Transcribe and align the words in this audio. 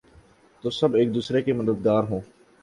تو 0.63 0.69
سب 0.69 0.95
ایک 0.95 1.13
دوسرے 1.15 1.41
کے 1.41 1.53
مددگار 1.53 2.03
ہوں۔ 2.03 2.19